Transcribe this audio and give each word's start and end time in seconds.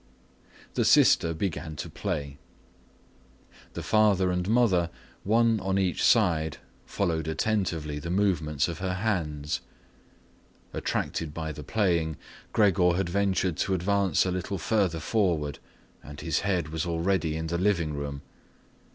The 0.73 0.83
sister 0.83 1.31
began 1.31 1.75
to 1.75 1.87
play. 1.87 2.39
The 3.73 3.83
father 3.83 4.31
and 4.31 4.49
mother, 4.49 4.89
one 5.23 5.59
on 5.59 5.77
each 5.77 6.01
side, 6.03 6.57
followed 6.87 7.27
attentively 7.27 7.99
the 7.99 8.09
movements 8.09 8.67
of 8.67 8.79
her 8.79 8.95
hands. 8.95 9.61
Attracted 10.73 11.35
by 11.35 11.51
the 11.51 11.61
playing, 11.63 12.17
Gregor 12.51 12.93
had 12.95 13.09
ventured 13.09 13.57
to 13.57 13.75
advance 13.75 14.25
a 14.25 14.31
little 14.31 14.57
further 14.57 14.99
forward 14.99 15.59
and 16.03 16.19
his 16.19 16.39
head 16.39 16.69
was 16.69 16.87
already 16.87 17.35
in 17.37 17.45
the 17.45 17.59
living 17.59 17.93
room. 17.93 18.23